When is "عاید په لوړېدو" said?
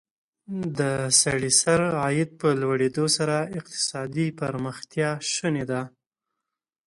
2.03-3.05